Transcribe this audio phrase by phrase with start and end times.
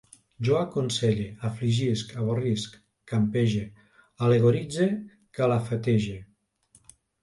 [0.47, 2.81] Jo aconselle, afligisc, avorrisc,
[3.13, 3.63] campege,
[4.25, 4.93] al·legoritze,
[5.37, 6.21] calafatege